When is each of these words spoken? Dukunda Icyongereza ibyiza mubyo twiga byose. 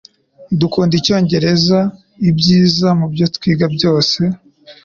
Dukunda 0.59 0.93
Icyongereza 0.99 1.79
ibyiza 2.29 2.87
mubyo 2.99 3.25
twiga 3.35 3.65
byose. 3.75 4.21